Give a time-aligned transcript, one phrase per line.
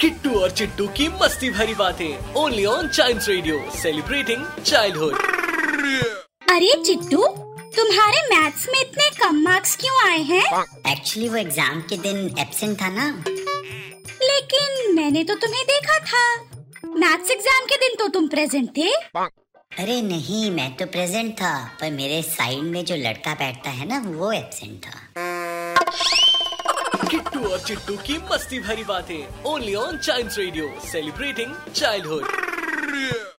[0.00, 5.14] किट्टू और चिट्टू की मस्ती भरी बातें only on child radio celebrating childhood
[6.50, 7.26] अरे चिट्टू
[7.76, 10.44] तुम्हारे मैथ्स में इतने कम मार्क्स क्यों आए हैं?
[10.92, 13.06] एक्चुअली वो एग्ज़ाम के दिन एब्सेंट था ना।
[14.22, 16.24] लेकिन मैंने तो तुम्हें देखा था।
[16.96, 18.90] मैथ्स एग्ज़ाम के दिन तो तुम प्रेजेंट थे।
[19.72, 23.98] अरे नहीं, मैं तो प्रेजेंट था, पर मेरे साइड में जो लड़का बैठता है ना,
[24.06, 24.96] वो एब्सेंट था।
[27.10, 32.24] किट्टू और चिट्टू की मस्ती भरी बातें only on child radio celebrating childhood